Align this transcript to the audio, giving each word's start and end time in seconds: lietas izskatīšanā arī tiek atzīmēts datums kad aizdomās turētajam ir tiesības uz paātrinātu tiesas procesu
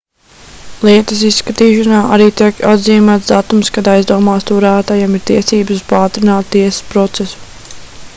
lietas 0.87 1.19
izskatīšanā 1.27 1.99
arī 2.15 2.29
tiek 2.39 2.63
atzīmēts 2.69 3.29
datums 3.33 3.69
kad 3.75 3.89
aizdomās 3.91 4.47
turētajam 4.53 5.13
ir 5.19 5.23
tiesības 5.31 5.77
uz 5.81 5.85
paātrinātu 5.93 6.51
tiesas 6.57 6.81
procesu 6.95 7.47